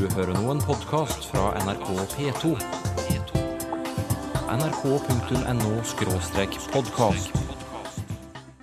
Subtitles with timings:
[0.00, 2.56] Du hører nå en podkast fra NRK P2.
[4.54, 5.72] nrk.no
[6.72, 7.28] podkast.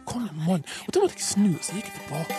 [0.05, 0.63] Kom an!
[0.87, 2.35] og da måtte jeg snu, så gikk jeg tilbake.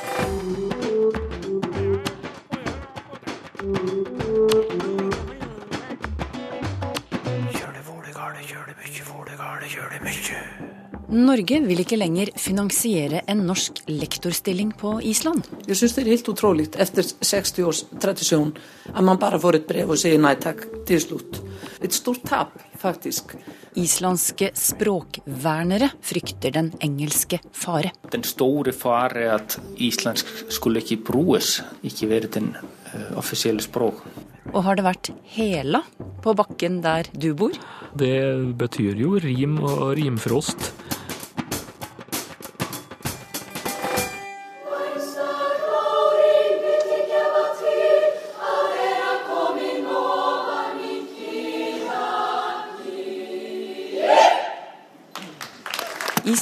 [11.08, 15.46] Norge vil ikke lenger finansiere en norsk lektorstilling på Island.
[15.64, 18.50] Jeg syns det er helt utrolig, etter 60 års tradisjon,
[18.92, 21.38] at man bare får et brev og sier nei takk til slutt.
[21.80, 23.32] Et stort tap, faktisk.
[23.80, 27.94] Islandske språkvernere frykter den engelske fare.
[28.12, 34.04] Den store fare er at islandsk skulle ikke brukes, ikke være den uh, offisielle språk.
[34.52, 35.80] Og har det vært hela
[36.20, 37.56] på bakken der du bor?
[37.96, 38.20] Det
[38.60, 40.68] betyr jo rim og rimfrost.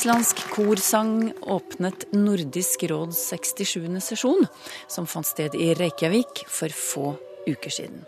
[0.07, 3.89] Islandsk korsang åpnet Nordisk råds 67.
[3.99, 4.45] sesjon,
[4.87, 7.09] som fant sted i Reykjavik for få
[7.43, 8.05] uker siden.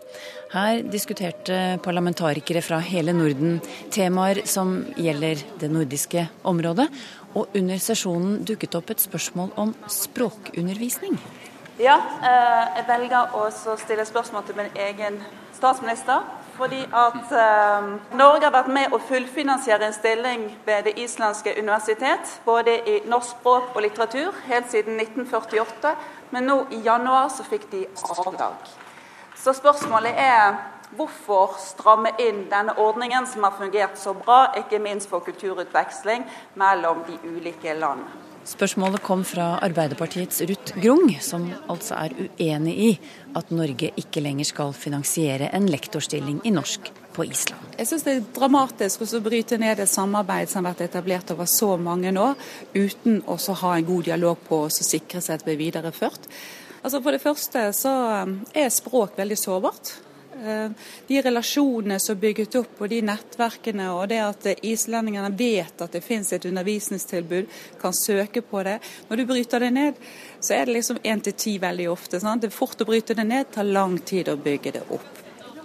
[0.53, 3.59] Her diskuterte parlamentarikere fra hele Norden
[3.91, 6.87] temaer som gjelder det nordiske området,
[7.35, 11.19] og under sesjonen dukket opp et spørsmål om språkundervisning.
[11.83, 15.19] Ja, eh, jeg velger å stille spørsmål til min egen
[15.51, 16.23] statsminister.
[16.59, 17.85] Fordi at eh,
[18.19, 23.37] Norge har vært med å fullfinansiere en stilling ved det islandske universitet, både i norsk
[23.37, 25.93] språk og litteratur, helt siden 1948.
[26.35, 28.73] Men nå i januar så fikk de avdrag.
[29.39, 30.59] Så spørsmålet er
[30.99, 36.27] hvorfor stramme inn denne ordningen som har fungert så bra, ikke minst for kulturutveksling
[36.59, 38.03] mellom de ulike land.
[38.47, 42.89] Spørsmålet kom fra Arbeiderpartiets Ruth Grung, som altså er uenig i
[43.37, 47.75] at Norge ikke lenger skal finansiere en lektorstilling i norsk på Island.
[47.77, 51.49] Jeg syns det er dramatisk å bryte ned et samarbeid som har vært etablert over
[51.51, 52.35] så mange år,
[52.73, 56.29] uten å ha en god dialog på å sikre seg at det blir videreført.
[56.79, 57.95] Altså For det første så
[58.55, 59.97] er språk veldig sårbart.
[61.07, 65.95] De relasjonene som er bygget opp, og de nettverkene, og det at islendingene vet at
[65.95, 67.49] det finnes et undervisningstilbud,
[67.81, 68.79] kan søke på det.
[69.09, 70.03] Når du bryter det ned,
[70.39, 72.19] så er det liksom én til ti veldig ofte.
[72.23, 72.41] Sant?
[72.41, 75.18] Det er fort å bryte det ned, tar lang tid å bygge det opp.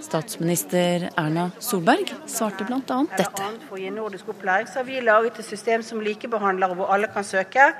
[0.04, 2.98] Statsminister Erna Solberg svarte bl.a.
[3.16, 3.46] dette.
[3.64, 7.08] For å gi nordisk opplæring så har vi laget et system som likebehandler, hvor alle
[7.14, 7.70] kan søke.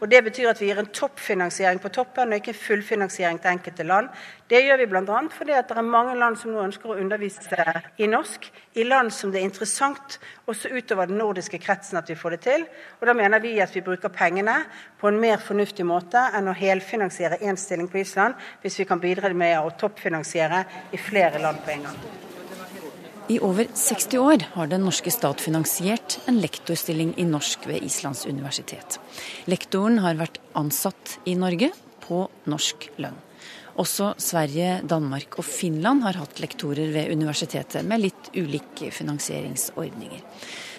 [0.00, 3.52] og Det betyr at vi gir en toppfinansiering på toppen, og ikke en fullfinansiering til
[3.52, 4.08] enkelte land.
[4.48, 5.20] Det gjør vi bl.a.
[5.36, 7.68] fordi at det er mange land som nå ønsker å undervise
[8.00, 8.48] i norsk.
[8.80, 10.18] I land som det er interessant,
[10.48, 12.66] også utover den nordiske kretsen, at vi får det til.
[13.00, 14.56] Og Da mener vi at vi bruker pengene
[15.04, 19.02] på en mer fornuftig måte enn å helfinansiere én stilling på Island, hvis vi kan
[19.02, 20.62] bidra med å toppfinansiere
[20.96, 21.98] i flere land på en gang.
[23.28, 28.24] I over 60 år har den norske stat finansiert en lektorstilling i norsk ved Islands
[28.24, 28.96] universitet.
[29.44, 31.68] Lektoren har vært ansatt i Norge
[32.06, 33.20] på norsk lønn.
[33.76, 40.24] Også Sverige, Danmark og Finland har hatt lektorer ved universitetet, med litt ulike finansieringsordninger.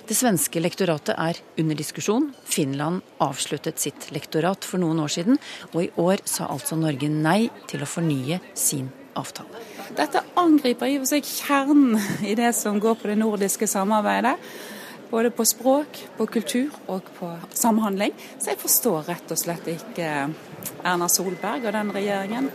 [0.06, 2.28] Det svenske lektoratet er under diskusjon.
[2.46, 5.40] Finland avsluttet sitt lektorat for noen år siden,
[5.74, 9.64] og i år sa altså Norge nei til å fornye sin avtale.
[9.98, 14.36] Dette angriper i og for seg kjernen i det som går på det nordiske samarbeidet.
[15.10, 18.14] Både på språk, på kultur og på samhandling.
[18.38, 20.12] Så jeg forstår rett og slett ikke
[20.86, 22.54] Erna Solberg og den regjeringen.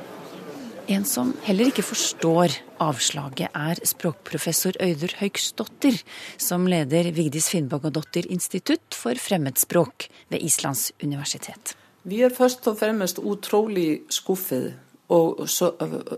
[0.91, 6.01] En som heller ikke forstår avslaget, er språkprofessor Øyder Haugsdottir,
[6.35, 11.77] som leder Vigdis Finnbogadottir institutt for fremmedspråk ved Islands universitet.
[12.03, 14.73] Vi er først og fremst utrolig skuffet
[15.11, 15.73] og så,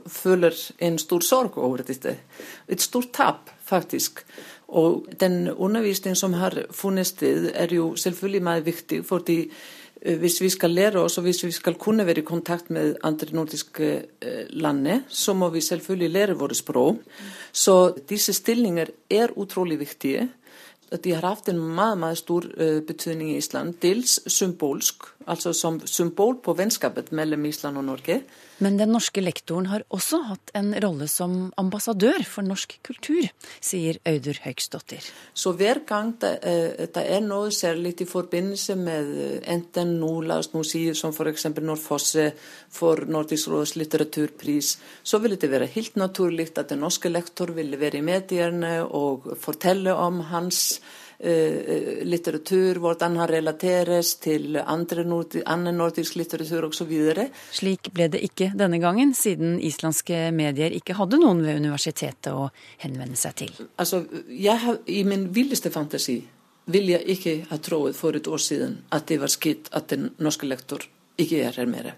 [0.07, 2.17] føler en stor sorg over dette.
[2.69, 4.21] Et stort tap, faktisk.
[4.69, 9.05] Og den undervisningen som har funnet sted, er jo selvfølgelig veldig viktig.
[9.07, 9.51] fordi
[10.03, 13.27] hvis vi skal lære oss, og hvis vi skal kunne være i kontakt med andre
[13.33, 14.03] nordiske
[14.51, 16.97] lande, så må vi selvfølgelig lære våre språk.
[17.53, 20.29] Så disse stillinger er utrolig viktige.
[21.05, 22.45] De har hatt en meget, meget stor
[22.87, 23.75] betydning i Island.
[23.83, 28.23] Dels symbolsk, altså som symbol på vennskapet mellom Island og Norge.
[28.59, 33.29] Men den norske lektoren har også hatt en rolle som ambassadør for norsk kultur,
[33.65, 35.07] sier Audur Høgsdottir.
[35.35, 36.33] Så hver gang det,
[36.95, 39.13] det er noe særlig i forbindelse med
[39.51, 39.97] enten
[40.29, 41.49] la oss nå si, som f.eks.
[41.59, 42.29] når Fosse
[42.73, 47.81] får Nordisk råds litteraturpris, så ville det være helt naturlig at den norske lektor ville
[47.81, 55.45] være i mediene og fortelle om hans eh, litteratur, hvordan han relateres til andre nordi,
[55.47, 56.91] annen nordisk litteratur osv.
[57.55, 62.49] Slik ble det ikke denne gangen, siden islandske medier ikke hadde noen ved universitetet å
[62.83, 63.55] henvende seg til.
[63.79, 66.19] Altså, jeg I min villeste fantasi
[66.73, 70.11] vil jeg ikke ha trodd for et år siden at det var skitt at den
[70.23, 70.85] norske lektor
[71.19, 71.93] ikke er her mer.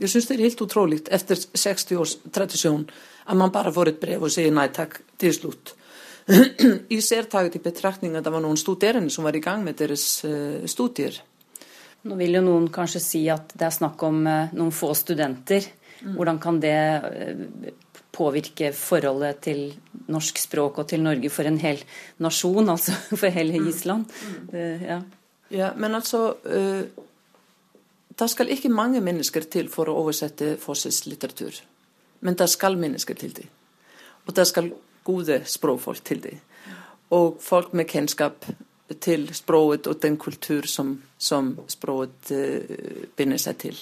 [0.00, 2.86] Jeg syns det er helt utrolig etter 60 års tradisjon
[3.24, 5.76] at man bare får et brev og sier nei takk til slutt.
[6.98, 10.22] Især taget i betraktning at det var noen studerende som var i gang med deres
[10.26, 11.16] uh, studier.
[12.06, 15.66] Nå vil jo noen kanskje si at det er snakk om uh, noen få studenter.
[16.02, 16.16] Mm.
[16.16, 17.72] Hvordan kan det uh,
[18.12, 19.64] påvirke forholdet til
[20.12, 21.80] norsk språk og til Norge for en hel
[22.22, 23.70] nasjon, altså for hele mm.
[23.72, 24.14] Island?
[24.52, 24.86] Mm.
[24.86, 25.00] Ja.
[25.50, 25.72] ja.
[25.76, 26.36] men altså
[28.12, 31.56] Det skal ikke mange mennesker til for å oversette Fosses litteratur.
[32.20, 33.48] Men det skal mennesker til det.
[34.28, 34.68] Og det skal
[35.04, 36.36] gode språkfolk til det.
[37.12, 38.46] Og folk med kjennskap
[39.00, 43.78] til språket og den kultur som, som språket uh, binder seg til.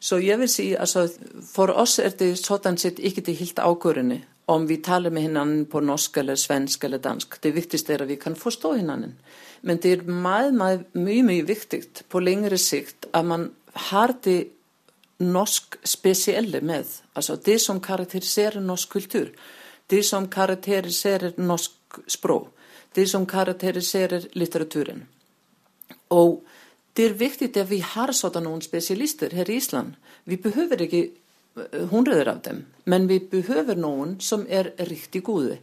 [0.00, 1.08] Så jeg vil si, altså,
[1.44, 5.66] for oss er det sånn sett ikke det helt avgjørende om vi taler med hverandre
[5.70, 7.36] på norsk eller svensk eller dansk.
[7.42, 9.12] Det viktigste er at vi kan forstå hverandre.
[9.62, 13.50] Men det er meget, meget, mye, mye viktig på lengre sikt at man
[13.90, 14.48] har det
[15.20, 16.88] norsk spesielle med.
[17.14, 19.28] Altså det som karakteriserer norsk kultur.
[19.90, 22.48] Det som karakteriserer norsk språk.
[22.94, 25.04] Det som karakteriserer litteraturen.
[26.10, 26.42] Og
[26.96, 29.94] det er viktig at vi har sånne noen spesialister her i Island.
[30.24, 35.60] Vi behøver ikke eh, hundrer av dem, men vi behøver noen som er riktig gode.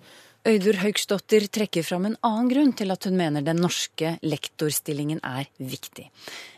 [0.47, 5.49] Øydur Haugsdottir trekker fram en annen grunn til at hun mener den norske lektorstillingen er
[5.59, 6.05] viktig.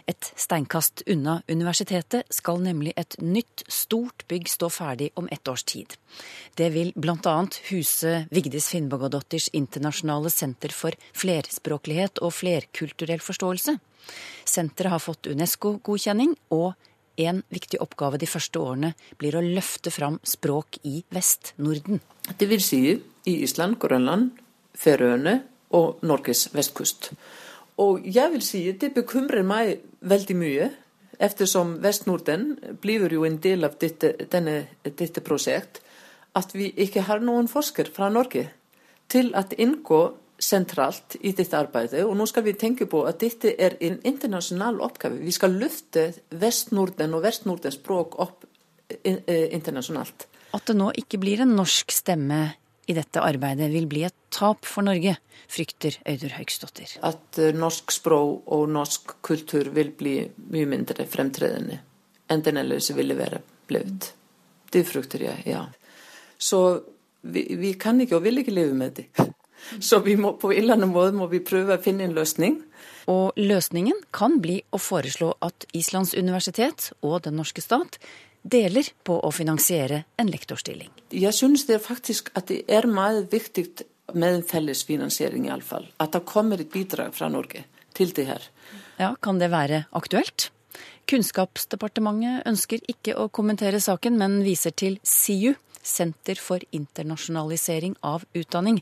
[0.06, 5.66] Et steinkast unna universitetet skal nemlig et nytt, stort bygg stå ferdig om ett års
[5.66, 5.98] tid.
[6.54, 7.36] Det vil bl.a.
[7.72, 13.80] huse Vigdis Finnbogadotters internasjonale senter for flerspråklighet og flerkulturell forståelse.
[14.46, 16.76] Senteret har fått UNESCO-godkjenning, og
[17.20, 22.04] en viktig oppgave de første årene blir å løfte fram språk i Vest-Norden.
[22.38, 22.84] Det vil si
[23.30, 24.32] i Island, Grønland,
[24.80, 25.40] Færøyene
[25.78, 27.12] og Norges vestkust.
[27.80, 30.70] Og jeg vil si det bekymrer meg veldig mye,
[31.20, 35.82] eftersom Vest-Norden blir jo en del av dette, denne, dette prosjekt,
[36.36, 38.46] at vi ikke har noen forsker fra Norge
[39.12, 40.02] til å inngå
[40.40, 42.06] sentralt i dette arbeidet.
[42.08, 45.20] Og nå skal vi tenke på at dette er en internasjonal oppgave.
[45.20, 46.10] Vi skal løfte
[46.40, 48.46] Vest-Norden og Vest-Nordens språk opp
[49.04, 50.28] eh, internasjonalt.
[50.56, 52.40] At det nå ikke blir en norsk stemme
[52.90, 55.16] i dette arbeidet vil bli et tap for Norge,
[55.50, 56.96] frykter Øydur Høgsdottir.
[57.06, 60.16] At eh, norsk språk og norsk kultur vil bli
[60.54, 61.80] mye mindre fremtredende
[62.30, 64.12] enn den ellers ville være blevet.
[64.70, 65.64] Det frykter jeg, ja.
[66.38, 66.60] Så
[67.22, 69.08] vi, vi, kan ikke og vil ikke leve med det.
[69.88, 72.62] Så vi må, på en eller annen måte må vi prøve å finne en løsning.
[73.10, 77.98] Og løsningen kan bli å foreslå at Islands universitet og den norske stat
[78.42, 80.90] deler på å finansiere en lektorstilling.
[81.12, 83.66] Jeg synes det er faktisk at det er meget viktig
[84.14, 85.88] med en felles finansiering, iallfall.
[86.02, 88.48] At det kommer et bidrag fra Norge til det her.
[89.00, 90.50] Ja, Kan det være aktuelt?
[91.10, 98.82] Kunnskapsdepartementet ønsker ikke å kommentere saken, men viser til SIU, Senter for internasjonalisering av utdanning,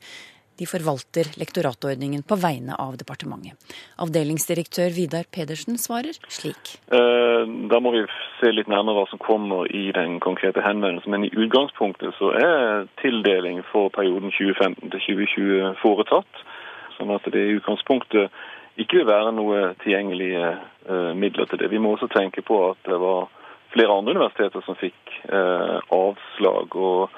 [0.59, 3.53] de forvalter lektoratordningen på vegne av departementet.
[4.01, 6.75] Avdelingsdirektør Vidar Pedersen svarer slik.
[6.89, 8.03] Eh, da må vi
[8.39, 11.13] se litt nærmere hva som kommer i den konkrete henvendelsen.
[11.13, 16.45] Men i utgangspunktet så er tildeling for perioden 2015 til 2020 foretatt.
[16.97, 18.33] Sånn at det i utgangspunktet
[18.81, 21.71] ikke vil være noe tilgjengelige eh, midler til det.
[21.73, 23.29] Vi må også tenke på at det var
[23.73, 26.75] flere andre universiteter som fikk eh, avslag.
[26.75, 27.09] og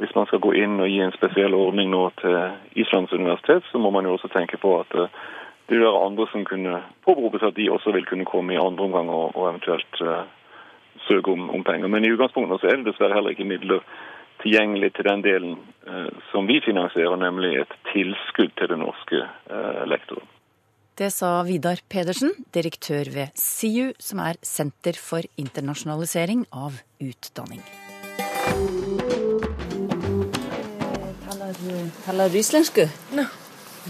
[0.00, 2.36] hvis man skal gå inn og gi en spesiell ordning nå til
[2.80, 5.12] Islands universitet, så må man jo også tenke på at eh,
[5.68, 8.58] det vil være andre som kunne påberope seg at de også vil kunne komme i
[8.60, 10.24] andre omgang og, og eventuelt uh,
[11.06, 11.86] søke om, om, penger.
[11.86, 13.84] Men i utgangspunktet så er det dessverre heller ikke midler
[14.42, 15.54] tilgjengelig til den delen
[15.86, 20.26] uh, som vi finansierer, nemlig et tilskudd til den norske uh, lektoren.
[20.98, 27.62] Det sa Vidar Pedersen, direktør ved SIU, som er Senter for internasjonalisering av utdanning.
[32.06, 32.82] Taler du islandsk?
[33.16, 33.26] No.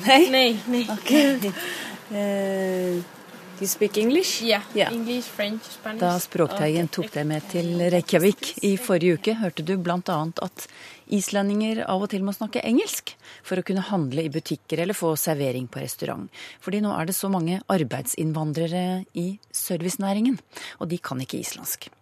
[0.07, 0.21] Nei?
[0.31, 0.49] Nei.
[0.71, 0.85] nei.
[0.99, 1.53] Okay.
[2.11, 2.99] Uh,
[3.61, 4.43] you speak English?
[4.43, 4.63] Yeah.
[4.75, 4.93] yeah.
[4.93, 6.01] English, French, Spanish.
[6.01, 10.17] Da Språkteigen tok deg med til Reykjavik i forrige uke, hørte du bl.a.
[10.43, 10.65] at
[11.07, 13.15] islendinger av og til må snakke engelsk
[13.47, 16.27] for å kunne handle i butikker eller få servering på restaurant.
[16.59, 20.43] Fordi nå er det så mange arbeidsinnvandrere i servicenæringen,
[20.83, 21.93] og de kan ikke islandsk.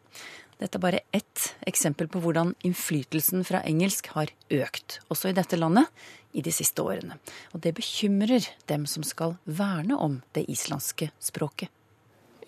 [0.59, 5.59] Dette er bare ett eksempel på hvordan innflytelsen fra engelsk har økt, også i dette
[5.59, 5.87] landet,
[6.35, 7.17] i de siste årene.
[7.55, 11.71] Og det bekymrer dem som skal verne om det islandske språket.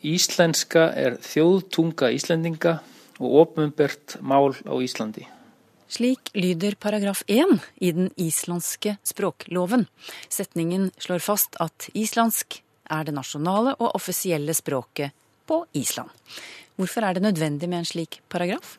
[0.01, 2.79] Islenska er þjóðtunga islendinga
[3.21, 5.27] og åpenbart mál á Íslandi.
[5.91, 9.87] Slik lyder paragraf 1 i den islandske språkloven.
[10.31, 15.13] Setningen slår fast at islandsk er det nasjonale og offisielle språket
[15.51, 16.11] på Island.
[16.79, 18.79] Hvorfor er det nødvendig med en slik paragraf?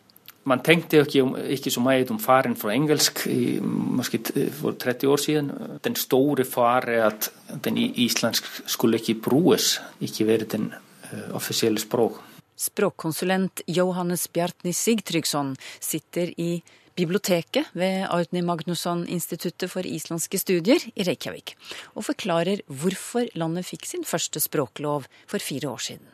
[0.50, 4.24] Man tenkte ikke, om, ikke så mye om faren fra engelsk i, måske
[4.58, 5.52] for 30 år siden.
[5.86, 7.30] Den store fare er at
[7.64, 10.72] den islandsk skulle ikke brukes, ikke være den
[11.12, 12.18] uh, offisielle språk.
[12.58, 16.64] Språkkonsulent Johannes Bjartni Sigtryggsson sitter i
[16.98, 21.56] biblioteket ved Árni Magnusson-instituttet for islandske studier i Reykjavik,
[21.96, 26.08] og forklarer hvorfor landet fikk sin første språklov for fire år siden.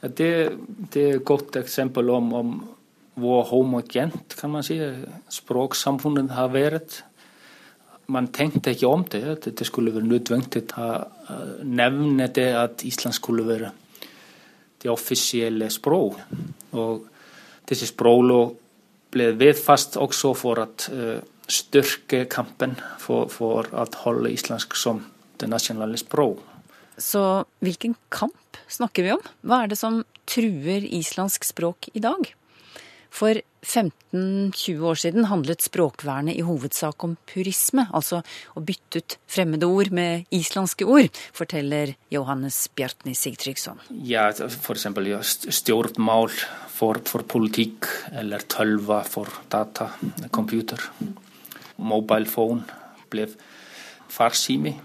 [0.00, 0.52] Det,
[0.92, 2.68] det, är gott exempel om, om
[3.14, 4.96] vad homogent kan man säga
[5.28, 7.02] språksamfundet har varit.
[8.06, 11.08] Man tänkte inte om det, det skulle vara nödvändigt att
[11.62, 13.70] nämna det att Ísland skulle vara
[14.82, 16.16] det officiella språk.
[16.70, 17.06] Och
[17.68, 18.54] þessi sprólu
[19.10, 25.04] blev viðfast också för att uh, øh, styrka kampen för, för att hålla íslensk som
[25.36, 26.38] det nationella språk.
[26.98, 29.22] Så vilken kamp snakker vi om?
[29.46, 32.34] Hva er det som truer islandsk språk i dag?
[33.08, 38.20] For 15-20 år siden handlet språkvernet i hovedsak om purisme, altså
[38.54, 43.80] å bytte ut fremmede ord med islandske ord, forteller Johannes Bjartni Sigtryggsson.
[44.06, 44.86] Ja, f.eks.
[45.56, 46.30] Stjórnmál
[46.78, 49.90] for, for politikk, eller tølva for data,
[50.30, 50.84] computer.
[51.78, 52.62] Mobile phone
[53.10, 53.26] ble
[54.12, 54.76] farsimi.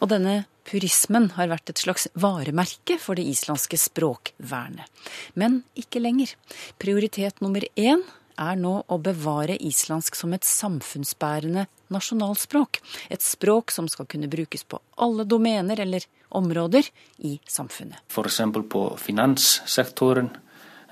[0.00, 4.88] Og denne Purismen har vært et slags varemerke for det islandske språkvernet.
[5.36, 6.34] Men ikke lenger.
[6.80, 8.04] Prioritet nummer én
[8.40, 12.80] er nå å bevare islandsk som et samfunnsbærende nasjonalspråk.
[13.12, 16.88] Et språk som skal kunne brukes på alle domener eller områder
[17.28, 18.02] i samfunnet.
[18.10, 18.40] F.eks.
[18.70, 20.32] på finanssektoren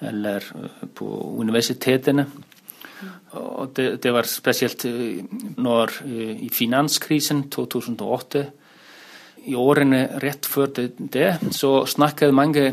[0.02, 1.08] eller eh, på
[1.40, 2.26] universitetene.
[3.38, 5.22] Og det, det var spesielt eh,
[5.58, 8.44] når eh, i finanskrisen 2008
[9.44, 12.72] i årene rett før det, så snakket mange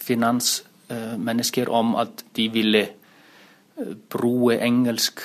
[0.00, 5.22] finansmennesker om at de ville eh, bruke engelsk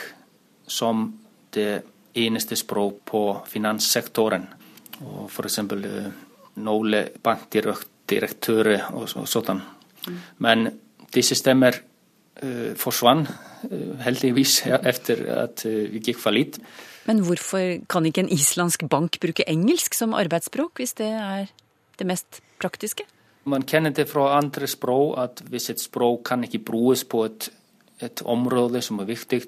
[0.67, 1.07] som
[1.55, 1.81] det
[2.15, 4.47] eneste språk på finanssektoren.
[5.05, 5.59] Og F.eks.
[5.59, 6.11] Eh,
[6.55, 9.61] noen bankdirektører og, sånn.
[10.39, 10.69] Men
[11.11, 13.27] disse stemmer uh, forsvant
[14.05, 16.59] heldigvis etter at uh, vi gikk fallitt.
[17.05, 21.51] Men hvorfor kan ikke en islandsk bank bruke engelsk som arbeidsspråk, hvis det er
[21.99, 23.05] det mest praktiske?
[23.45, 27.51] Man kjenner det fra andre språk at hvis et språk kan ikke brukes på et,
[28.01, 29.43] et område som er viktig,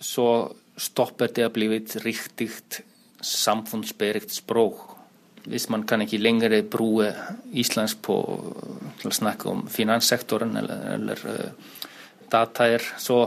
[0.00, 0.26] så
[0.76, 2.50] stopper det å bli et riktig
[3.24, 4.82] samfunnsbæret språk.
[5.46, 7.14] Hvis man kan ikke lenger bruke
[7.56, 11.24] islandsk på å snakke om finanssektoren eller, eller
[12.26, 13.24] uh, dataer, så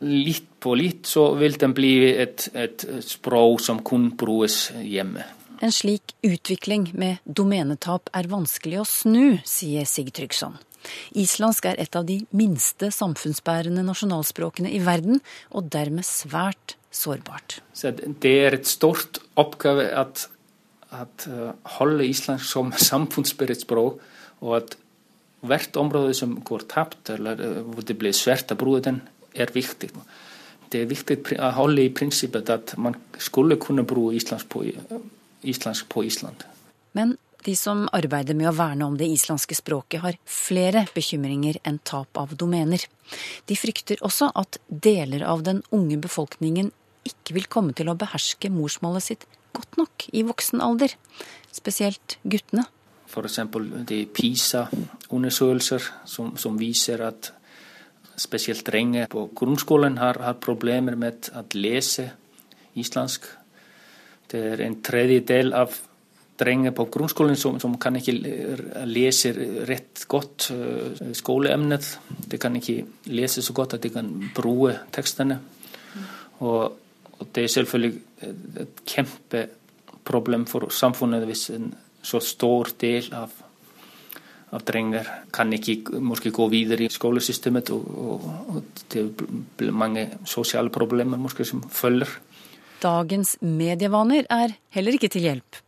[0.00, 5.26] litt på litt så vil den bli et, et språk som kun brukes hjemme.
[5.58, 10.54] En slik utvikling med domenetap er vanskelig å snu, sier Sigtryggsson.
[11.18, 15.18] Islandsk er et av de minste samfunnsbærende nasjonalspråkene i verden,
[15.50, 17.58] og dermed svært sårbart.
[17.74, 20.28] Så det er et stort oppgave at,
[20.94, 23.98] at uh, holde islandsk som samfunnsbærende språk,
[24.38, 24.78] og at
[25.46, 29.02] hvert område som går tapt, eller uh, hvor det blir svært å bruke den,
[29.34, 29.92] er viktig.
[30.68, 34.64] Det er viktig å holde i prinsippet at man skulle kunne bruke islandsk på,
[35.42, 36.44] islandsk på Island.
[36.92, 37.16] Men
[37.46, 42.18] de som arbeider med å verne om det islandske språket, har flere bekymringer enn tap
[42.20, 42.82] av domener.
[43.46, 46.72] De frykter også at deler av den unge befolkningen
[47.08, 50.92] ikke vil komme til å beherske morsmålet sitt godt nok i voksen alder.
[51.54, 52.66] Spesielt guttene.
[53.08, 53.40] F.eks.
[53.88, 54.02] de
[55.08, 57.32] PISA-undersøkelser som, som viser at
[58.18, 62.10] spesielt drenger på grunnskolen har, har problemer med å lese
[62.74, 63.24] islandsk.
[64.28, 65.72] Det er en tredjedel av
[66.38, 68.14] drenger på grunnskolen som, som kan ikke
[68.86, 69.32] lese
[69.66, 71.88] rett godt uh, skoleemnet.
[72.30, 75.40] De kan ikke lese så godt at de kan bruke tekstene.
[76.38, 76.76] Og,
[77.18, 77.94] og, det er selvfølgelig
[78.62, 81.72] et kjempeproblem for samfunnet hvis en
[82.02, 83.32] så stor del av
[84.54, 89.04] av drenger kan ikke måske gå videre i skolesystemet, og, og, og det
[89.58, 92.08] blir mange sosiale problemer måske som følger.
[92.78, 95.58] Dagens medievaner er heller ikke til hjelp.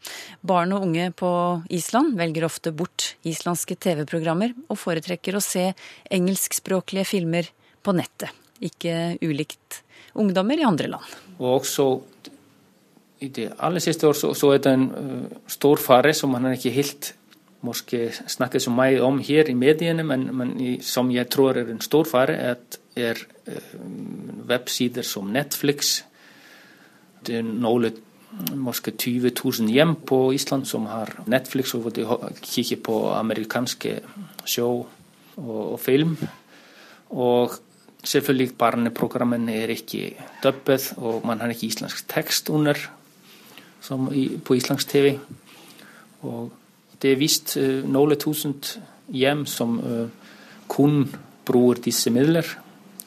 [0.46, 1.30] Barn og unge på
[1.74, 5.72] Island velger ofte bort islandske TV-programmer og foretrekker å se
[6.06, 7.50] engelskspråklige filmer
[7.82, 8.30] på nettet.
[8.62, 9.82] Ikke ulikt
[10.14, 11.16] ungdommer i andre land.
[11.40, 11.88] Og også
[13.20, 16.52] i det aller siste år så, så er det en uh, stor fare som man
[16.54, 17.12] ikke helt
[17.66, 21.68] måske snakket så mye om her i mediene, men, men i, som jeg tror er
[21.70, 26.00] en stor fare, at er uh, websider som Netflix.
[27.26, 27.90] Det er noen
[28.54, 32.06] måske 20 000 hjem på Island som har Netflix, og hvor de
[32.42, 33.98] kikker på amerikanske
[34.46, 34.86] show
[35.36, 36.16] og, og film.
[37.10, 37.50] Og
[38.04, 40.14] selvfølgelig barneprogrammene er ikke
[40.44, 42.78] dubbet, og man har ikke islandsk tekst under
[43.80, 45.18] som i, på islandsk TV.
[46.22, 46.52] Og
[47.00, 48.56] det er visst uh, noen tusen
[49.10, 50.08] hjem som uh,
[50.70, 51.04] kun
[51.46, 52.46] bruker disse midler.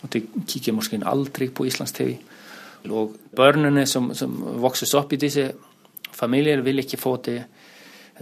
[0.03, 2.15] Og de kikker måske aldri på islandsk TV.
[2.91, 5.47] Og børnene som, som vokser opp i disse
[6.13, 7.39] familier, vil ikke få det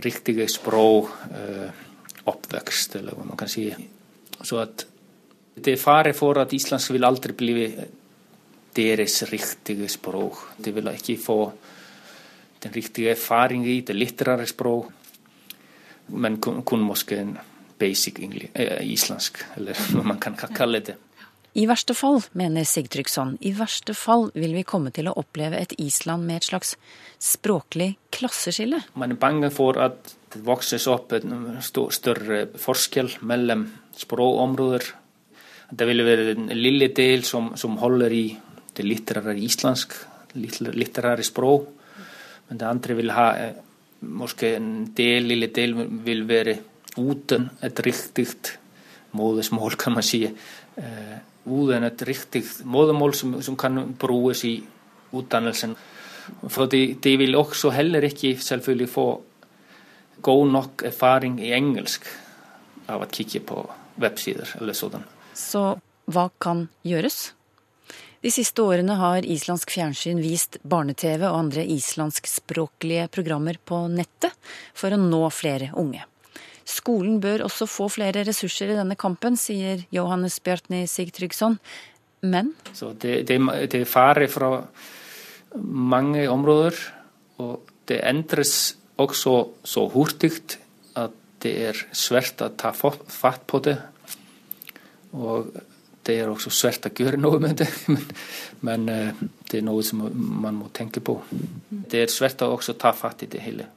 [0.05, 1.71] riktige språk uh,
[2.31, 3.65] oppvekst, eller hva man kan si.
[4.41, 4.85] Så at
[5.61, 7.55] det er fare for at islandsk vil aldri bli
[8.75, 10.55] deres riktige språk.
[10.63, 11.41] De vil ikke få
[12.63, 14.91] den riktige erfaring i det litterære språk,
[16.11, 17.37] men kun, kun måske en
[17.81, 18.19] basic
[18.53, 20.97] eh, islandsk, eller hva man kan kalle det.
[21.51, 25.73] I verste fall, mener Sigtryggsson, i verste fall vil vi komme til å oppleve et
[25.83, 26.77] Island med et slags
[27.19, 28.79] språklig klasseskille.
[28.95, 33.65] Man er bange for at det vokses opp en større forskjell mellom
[33.99, 34.87] språkområder.
[35.75, 38.25] Det vil være en lille del som, som holder i
[38.77, 39.97] det litterære islandsk,
[40.39, 41.67] litterære språk.
[42.47, 43.59] Men det andre vil ha eh,
[44.01, 46.57] måske en del, lille del vil være
[46.97, 48.27] uten et riktig
[49.17, 50.23] modersmål, kan man si.
[50.25, 54.55] Eh, uten et riktig modersmål som, som kan brukes i
[55.11, 55.75] utdannelsen.
[56.47, 59.07] For de, de, vil også heller ikke selvfølgelig få
[60.21, 62.05] god nok erfaring i engelsk
[62.87, 63.63] av å kikke på
[64.01, 65.03] websider eller sånn.
[65.33, 65.63] Så
[66.11, 67.31] hva kan gjøres?
[68.21, 74.35] De siste årene har islandsk fjernsyn vist barne-TV og andre islandskspråklige programmer på nettet
[74.77, 76.03] for å nå flere unge.
[76.69, 81.57] Skolen bør også få flere ressurser i denne kampen, sier Johannes Bjartni Sigtryggsson.
[82.21, 83.39] Men Så det, det,
[83.73, 84.51] det er fare fra
[85.57, 86.77] mange områder,
[87.41, 90.35] og det endres også så hurtig
[90.93, 93.79] at det er svært å ta fatt på det.
[95.17, 95.49] Og
[96.07, 98.07] det er også svært å gjøre noe med det, men,
[98.65, 101.19] men, eh, det er noe som man må tenke på.
[101.69, 103.67] Det er svært å også ta fatt i det hele.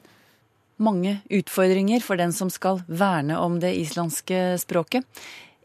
[0.82, 5.06] Mange utfordringer for den som skal verne om det islandske språket.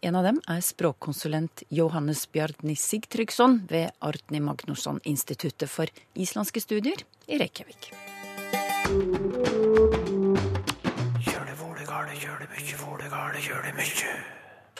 [0.01, 7.41] En av dem er språkkonsulent Johannes Bjarni Sigtryggsson ved Artni Magnusson-instituttet for islandske studier i
[7.41, 7.91] Reykjavik.
[11.25, 14.19] Kjør det vålegale, kjør det mykje, vålegale, kjør det mykje.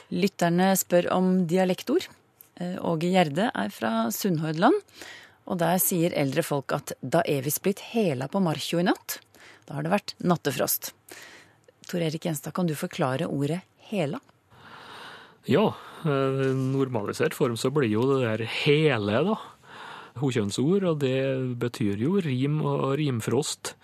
[0.09, 2.07] Lytterne spør om dialektord.
[2.59, 4.77] Eh, Åge Gjerde er fra Sunnhordland.
[5.49, 9.19] Og der sier eldre folk at da er vi blitt hela på Markjo i natt.
[9.65, 10.91] Da har det vært nattefrost.
[11.89, 14.19] Tor Erik Gjenstad, kan du forklare ordet hela?
[15.49, 15.73] Ja,
[16.05, 19.37] eh, normalisert form så blir jo det der hele, da.
[20.19, 23.75] Hokjønnsord, og det betyr jo rim og rimfrost.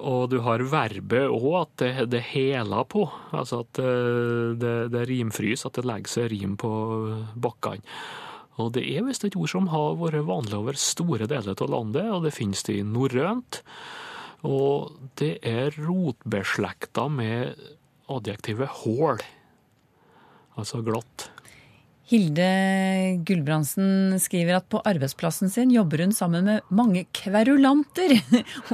[0.00, 3.04] Og du har verbet òg, at det, det heler på.
[3.36, 6.72] Altså at eh, det, det rimfrys, at det legger seg rim på
[7.34, 7.84] bakkene.
[8.60, 12.08] Og det er visst et ord som har vært vanlig over store deler av landet,
[12.12, 13.62] og det finnes det i norrønt.
[14.44, 17.56] Og det er rotbeslekta med
[18.12, 19.22] adjektivet hål,
[20.60, 21.31] altså glatt.
[22.12, 22.46] Hilde
[23.24, 28.18] Gulbrandsen skriver at på arbeidsplassen sin jobber hun sammen med mange kverulanter.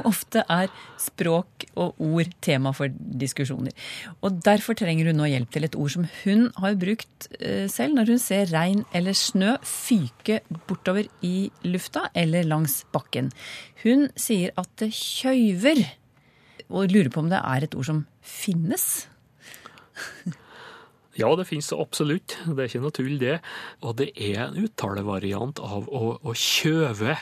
[0.01, 0.67] Og Ofte er
[0.99, 3.71] språk og ord tema for diskusjoner.
[4.19, 7.95] Og Derfor trenger hun nå hjelp til et ord som hun har brukt eh, selv
[7.95, 13.31] når hun ser regn eller snø fyke bortover i lufta eller langs bakken.
[13.85, 15.85] Hun sier at det kjøyver,
[16.67, 19.07] og lurer på om det er et ord som finnes.
[21.19, 22.37] Ja, det finnes det absolutt.
[22.45, 23.39] Det er ikke noe tull, det.
[23.83, 27.17] Og det er en uttalevariant av å, å kjøve.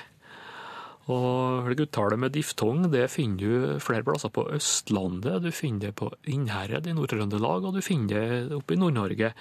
[1.07, 5.39] Og uttale med diftong det finner du flere plasser på Østlandet.
[5.45, 9.31] Du finner det på Innherred i Nord-Trøndelag, og du finner det oppe i Nord-Norge.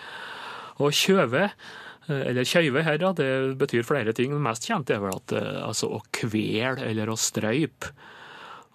[0.84, 1.48] Og kjøve,
[2.06, 4.32] eller kjøyve her, da, det betyr flere ting.
[4.32, 7.92] Det mest kjente er vel at altså, å kvele eller å strøype.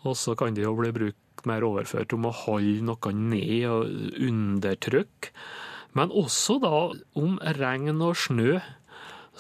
[0.06, 4.22] Og så kan det jo bli brukt mer overført om å holde noe ned og
[4.28, 5.34] undertrykke.
[5.97, 6.75] Men også da
[7.19, 8.60] om regn og snø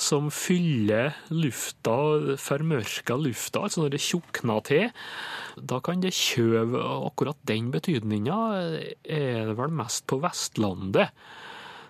[0.01, 1.95] som fyller lufta,
[2.39, 4.91] formørker lufta, altså når det tjukner til.
[5.57, 8.39] Da kan det kjøve akkurat den betydninga,
[9.03, 11.11] er det vel mest på Vestlandet.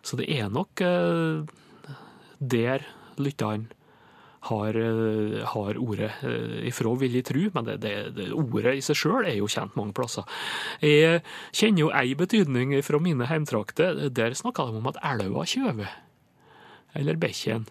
[0.01, 1.45] Så det er nok eh,
[2.41, 2.87] der
[3.21, 3.69] lytteren
[4.49, 8.85] har, eh, har ordet eh, ifra, vil jeg tro, men det, det, det, ordet i
[8.85, 10.25] seg sjøl er jo kjent mange plasser.
[10.81, 11.21] Jeg
[11.53, 14.07] kjenner jo ei betydning fra mine heimtrakter.
[14.09, 15.93] Der snakka de om at elva kjøver.
[16.97, 17.69] Eller bekken.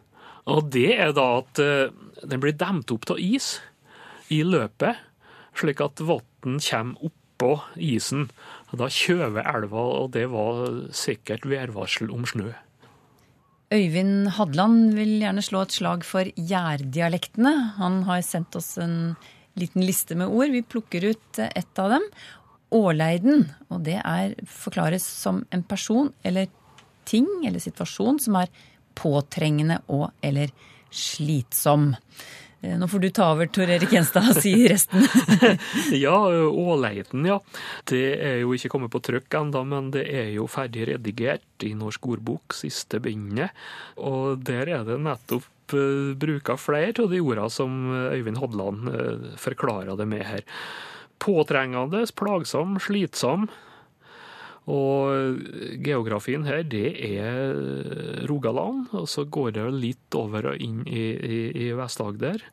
[0.50, 3.59] Og det er da at den blir demt opp av is
[4.33, 4.96] i løpet,
[5.59, 8.28] slik at vann kommer oppå isen.
[8.70, 10.64] Og da kjøver elva, og det var
[10.96, 12.54] sikkert værvarsel om snø.
[13.70, 17.52] Øyvind Hadland vil gjerne slå et slag for jærdialektene.
[17.76, 19.14] Han har sendt oss en
[19.59, 20.50] liten liste med ord.
[20.50, 22.09] Vi plukker ut ett av dem.
[22.74, 23.46] Åleiden.
[23.70, 26.50] Og det er forklares som en person eller
[27.06, 28.50] ting eller situasjon som er
[28.98, 30.50] påtrengende og eller
[30.90, 31.92] slitsom.
[32.61, 35.07] Eh, nå får du ta over, Tor Erik Gjenstad, og si resten.
[36.05, 37.38] ja, Åleiten, ja.
[37.88, 41.73] Det er jo ikke kommet på trykk ennå, men det er jo ferdig redigert i
[41.79, 43.57] Norsk ordbok, siste bindet.
[43.96, 47.81] Og der er det nettopp uh, bruka flere av de ordene som
[48.12, 48.92] Øyvind Hodland
[49.40, 50.44] forklarer det med her.
[51.20, 53.49] Påtrengende, plagsom, slitsom,
[54.68, 55.40] og
[55.83, 61.40] geografien her, det er Rogaland, og så går det litt over og inn i, i,
[61.64, 62.44] i Vest-Agder.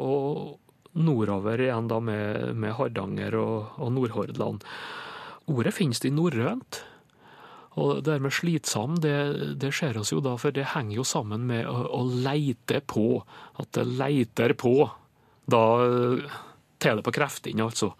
[0.00, 0.56] Og
[0.94, 4.64] nordover igjen da med, med Hardanger og, og Nordhordland.
[5.52, 6.80] Ordet finnes det i norrønt.
[7.82, 9.14] Og det med slitsom, det,
[9.58, 13.18] det ser oss jo da, for det henger jo sammen med å, å leite på.
[13.58, 14.76] At det leiter på.
[15.50, 15.64] Da
[16.78, 17.92] tar det på kreftene, altså.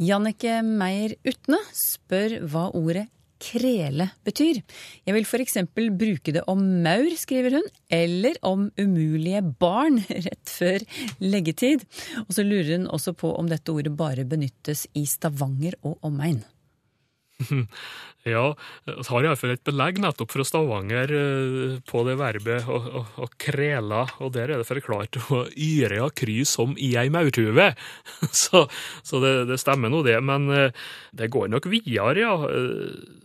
[0.00, 3.10] Jannike Meyer Utne spør hva ordet
[3.40, 4.60] krele betyr.
[5.04, 5.58] Jeg vil f.eks.
[5.76, 10.84] bruke det om maur, skriver hun, eller om umulige barn rett før
[11.20, 11.84] leggetid.
[12.26, 16.42] Og så lurer hun også på om dette ordet bare benyttes i Stavanger og omegn.
[18.28, 18.50] Ja,
[18.84, 23.28] vi har iallfall et belegg nettopp fra Stavanger eh, på det verbet å, å, å
[23.40, 27.70] krela, og der er det forklart å yre av kry som i ei maurtue.
[28.42, 28.66] Så,
[29.02, 30.18] så det, det, stemmer nå, det.
[30.20, 30.76] Men eh,
[31.16, 32.34] det går nok videre, ja.
[32.44, 33.16] Eh,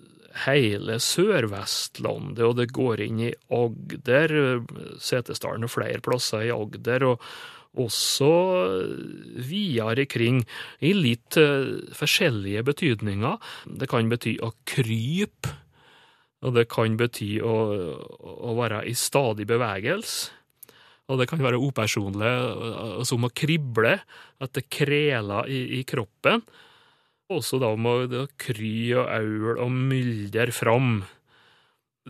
[0.45, 4.33] hele Sør-Vestlandet, og det går inn i Agder,
[4.99, 7.07] Setesdalen og flere plasser i Agder.
[7.11, 7.27] og
[7.81, 8.31] også
[9.45, 10.41] videre kring
[10.79, 13.37] i litt uh, forskjellige betydninger.
[13.81, 15.53] Det kan bety å krype,
[16.45, 17.55] og det kan bety å,
[18.21, 20.33] å være i stadig bevegelse.
[21.05, 23.97] Og det kan være upersonlig, uh, som å krible,
[24.41, 26.41] at det kreler i, i kroppen.
[27.33, 30.99] Også da om å kry og aul og myldre fram.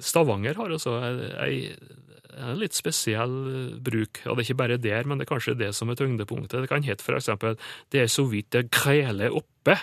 [0.03, 3.35] Stavanger har altså en litt spesiell
[3.83, 4.21] bruk.
[4.25, 6.65] Og det er ikke bare der, men det er kanskje det som er tyngdepunktet.
[6.65, 7.57] Det kan hete eksempel
[7.91, 9.79] 'det er så vidt det kreler oppe'.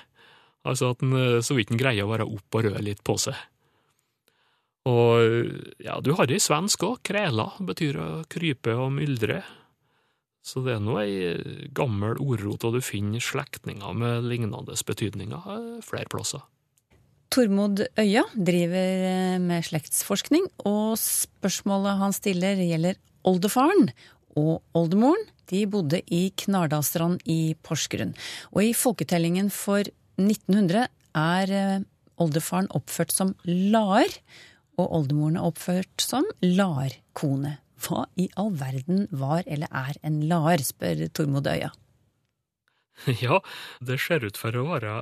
[0.64, 3.16] Altså at en eh, så vidt en greier å være opp og røre litt på
[3.18, 3.34] seg.
[4.86, 5.18] Og
[5.78, 7.02] ja, du har det i svensk òg.
[7.02, 9.42] Krela betyr å krype og myldre.
[10.42, 16.10] Så det er nå ei gammel ordrot, og du finner slektninger med lignende betydninger flere
[16.10, 16.42] plasser.
[17.32, 23.88] Tormod Øya driver eh, med slektsforskning, og spørsmålet han stiller gjelder oldefaren
[24.36, 25.24] og oldemoren.
[25.48, 28.12] De bodde i Knardalstrand i Porsgrunn.
[28.52, 29.88] Og i folketellingen for
[30.20, 30.84] 1900
[31.16, 31.86] er eh,
[32.20, 34.12] oldefaren oppført som lar,
[34.76, 37.56] og oldemoren er oppført som larkone.
[37.82, 41.72] Hva i all verden var eller er en lar, spør Tormod Øya.
[43.22, 43.40] Ja,
[43.80, 44.92] det ser ut for å være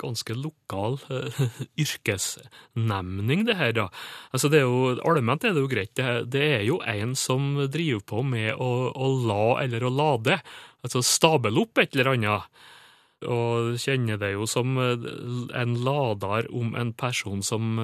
[0.00, 1.42] ganske lokal uh,
[1.78, 3.88] yrkesnemning, det her, da.
[4.32, 5.94] Altså, det er jo, Allment er det jo greit.
[5.98, 10.40] Det, det er jo en som driver på med å, å, la eller å lade.
[10.84, 12.64] Altså stable opp et eller annet.
[13.28, 15.06] Og kjenner det jo som eh,
[15.58, 17.80] en lader om en person som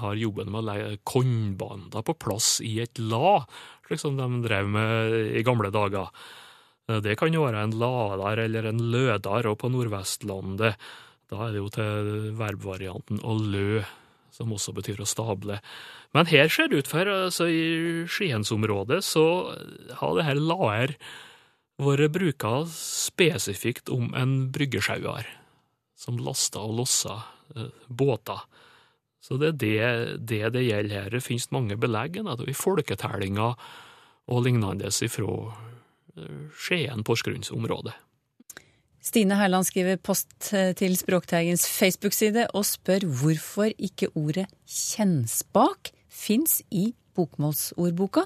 [0.00, 3.44] har jobben med å legge kornbander på plass i et la,
[3.86, 6.10] slik som de drev med i gamle dager.
[6.90, 10.78] Eh, det kan jo være en ladar eller en lødar, og på Nordvestlandet
[11.32, 13.82] da er det jo til verbvarianten å lø,
[14.34, 15.60] som også betyr å stable.
[16.14, 19.24] Men her ser det ut for, altså i Skiensområdet, så
[20.00, 20.96] har det her laer
[21.80, 25.26] vært bruka spesifikt om en bryggesjauer
[25.98, 27.16] som lasta og lossa
[27.56, 28.44] eh, båter.
[29.24, 31.12] Så det er det, det det gjelder her.
[31.16, 33.56] Det finnes mange belegg i folketellinger
[34.28, 35.54] og lignende ifra
[36.16, 37.94] Skien-Porsgrunnsområdet.
[39.04, 46.94] Stine Herland skriver post til Språkteigens Facebook-side og spør hvorfor ikke ordet kjennspak fins i
[47.14, 48.24] bokmålsordboka.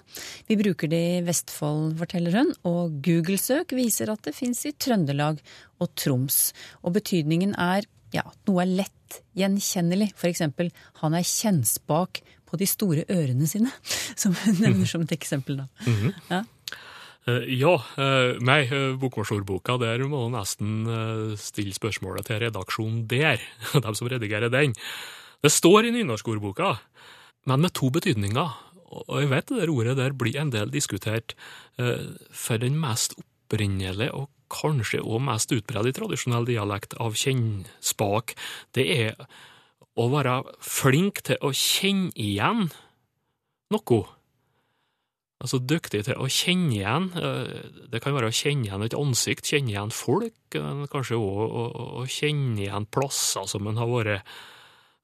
[0.48, 5.40] Vi bruker det i Vestfold, forteller hun, og Google-søk viser at det fins i Trøndelag
[5.82, 6.52] og Troms.
[6.82, 10.12] Og betydningen er ja, noe er lett gjenkjennelig.
[10.28, 10.70] Eksempel,
[11.02, 13.72] han er kjennspak på de store ørene sine,
[14.20, 15.64] som hun nevner som et eksempel.
[15.64, 15.68] da.
[15.84, 16.14] Mhm.
[16.30, 16.44] Ja.
[17.28, 23.42] Eh, Ja, eh, nei, eh, bokmålsordboka, der må du nesten stille spørsmålet til redaksjonen der,
[23.84, 24.72] dem som redigerer den.
[25.42, 26.78] Det står i nynorskordboka,
[27.46, 28.56] men med to betydninger.
[28.88, 31.34] Og jeg vet det der ordet der blir en del diskutert.
[31.76, 38.32] For den mest opprinnelige og kanskje også mest utbredt i tradisjonell dialekt av kjennspak,
[38.72, 39.28] det er
[39.94, 42.70] å være flink til å kjenne igjen
[43.70, 44.17] noe.
[45.38, 47.10] Altså dyktig til å kjenne igjen.
[47.14, 51.58] eh, Det kan være å kjenne igjen et ansikt, kjenne igjen folk, men kanskje òg
[52.02, 54.22] å, kjenne igjen plasser som en har vært.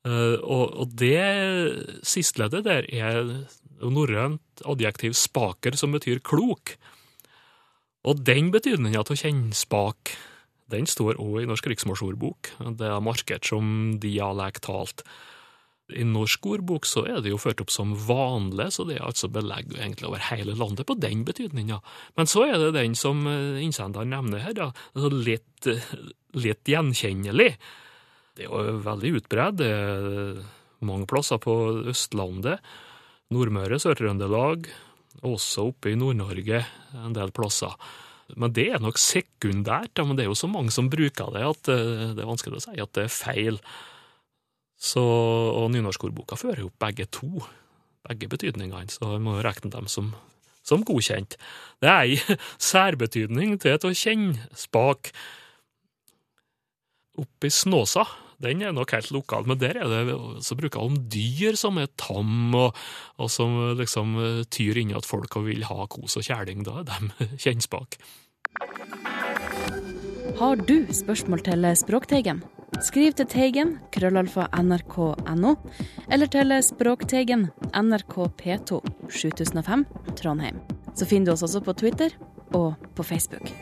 [0.05, 3.47] Eh, Og, og det sistleddet der er
[3.81, 6.77] norrønt adjektiv spaker, som betyr klok.
[8.05, 10.17] Og den betydninga av å kjenne spak,
[10.69, 12.51] den står òg i Norsk riksmålsordbok.
[12.77, 15.05] Det er markert som dialektalt.
[15.93, 19.29] I norsk ordbok så er det jo ført opp som vanlig, så det er altså
[19.33, 21.83] belegg egentlig over hele landet på den betydninga.
[22.17, 25.93] Men så er det den som eh, innsenderen nevner her, da, altså litt, eh,
[26.41, 27.51] litt gjenkjennelig.
[28.35, 29.61] Det er jo veldig utbredt.
[30.85, 31.53] Mange plasser på
[31.93, 32.65] Østlandet,
[33.31, 34.67] Nordmøre, Sør-Trøndelag,
[35.25, 36.65] også oppe i Nord-Norge
[36.99, 37.77] en del plasser.
[38.41, 41.71] Men det er nok sekundært, men det er jo så mange som bruker det at
[41.73, 43.61] eh, det er vanskelig å si at det er feil.
[44.85, 47.41] Så, og nynorskordboka fører jo begge to,
[48.05, 50.11] begge betydningene, så jeg må jo regne dem som,
[50.67, 51.39] som godkjent.
[51.81, 52.37] Det er ei
[52.71, 55.15] særbetydning til å kjenne spak
[57.21, 58.05] oppi Snåsa.
[58.45, 61.89] Den er nok helt lokal, men der er det så bruker om dyr som er
[61.97, 62.77] tam, og,
[63.17, 64.19] og som liksom
[64.53, 66.67] tyr inni at folk vil ha kos og kjæling.
[66.67, 67.97] Da er de kjennspak.
[70.35, 72.43] Har du spørsmål til Språkteigen?
[72.83, 75.55] Skriv til Teigen, krøllalfa nrk.no,
[76.11, 79.85] eller til Språkteigen, NRK P2, 7005,
[80.19, 80.59] Trondheim.
[80.99, 82.17] Så finner du oss også på Twitter
[82.55, 83.53] og på Facebook.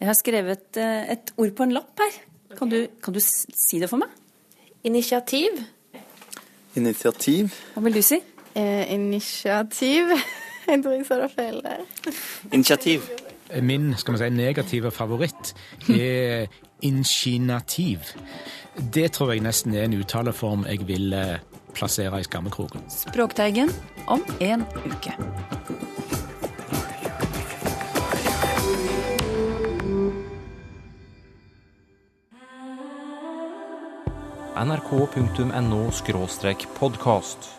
[0.00, 2.18] Jeg har skrevet eh, et ord på en lapp her.
[2.58, 4.10] Kan du, kan du si det for meg?
[4.86, 5.62] Initiativ.
[6.76, 7.54] Initiativ.
[7.74, 8.20] Hva vil du si?
[8.54, 10.12] Eh, initiativ.
[10.66, 11.82] Jeg tror jeg sa det feil der.
[12.50, 13.04] Initiativ.
[13.62, 15.54] Min skal vi si, negative favoritt
[15.88, 16.46] er
[16.82, 17.98] inskinativ.
[18.94, 21.38] Det tror jeg nesten er en uttaleform jeg vil eh,
[21.74, 22.84] plassere i skammekroken.
[22.90, 23.70] Språkteigen
[24.06, 25.16] om en uke.
[34.56, 35.90] nrk.no
[36.78, 37.55] podkast.